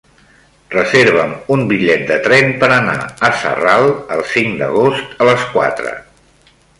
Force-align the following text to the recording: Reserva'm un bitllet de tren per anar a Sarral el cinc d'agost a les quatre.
Reserva'm 0.75 1.33
un 1.55 1.65
bitllet 1.73 2.07
de 2.13 2.17
tren 2.29 2.49
per 2.63 2.69
anar 2.77 2.95
a 3.27 3.31
Sarral 3.43 3.85
el 4.17 4.25
cinc 4.33 4.57
d'agost 4.63 5.15
a 5.27 5.33
les 5.33 5.45
quatre. 5.55 5.93